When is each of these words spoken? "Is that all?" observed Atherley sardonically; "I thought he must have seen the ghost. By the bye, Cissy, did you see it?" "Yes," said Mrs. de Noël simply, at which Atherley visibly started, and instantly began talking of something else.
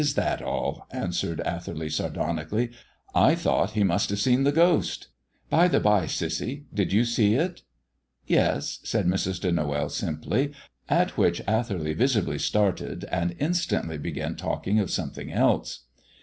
"Is 0.01 0.15
that 0.15 0.41
all?" 0.41 0.87
observed 0.91 1.41
Atherley 1.41 1.87
sardonically; 1.87 2.71
"I 3.13 3.35
thought 3.35 3.73
he 3.73 3.83
must 3.83 4.09
have 4.09 4.17
seen 4.17 4.45
the 4.45 4.51
ghost. 4.51 5.09
By 5.47 5.67
the 5.67 5.79
bye, 5.79 6.07
Cissy, 6.07 6.65
did 6.73 6.91
you 6.91 7.05
see 7.05 7.35
it?" 7.35 7.61
"Yes," 8.25 8.79
said 8.83 9.05
Mrs. 9.05 9.39
de 9.39 9.51
Noël 9.51 9.91
simply, 9.91 10.53
at 10.89 11.17
which 11.19 11.39
Atherley 11.45 11.93
visibly 11.93 12.39
started, 12.39 13.03
and 13.11 13.35
instantly 13.37 13.99
began 13.99 14.35
talking 14.35 14.79
of 14.79 14.89
something 14.89 15.31
else. 15.31 15.81